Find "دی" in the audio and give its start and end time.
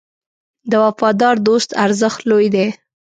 2.55-2.67